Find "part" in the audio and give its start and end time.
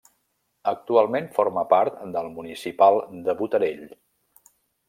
1.75-2.01